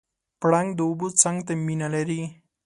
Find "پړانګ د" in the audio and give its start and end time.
0.39-0.79